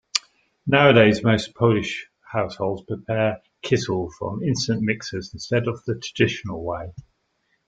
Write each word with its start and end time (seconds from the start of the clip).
Nowadays 0.65 1.21
most 1.23 1.53
Polish 1.53 2.07
households 2.23 2.81
prepare 2.87 3.43
kissel 3.61 4.09
from 4.17 4.41
instant 4.41 4.81
mixes 4.81 5.29
instead 5.31 5.67
of 5.67 5.83
the 5.85 5.99
traditional 5.99 6.63
way. 6.63 6.89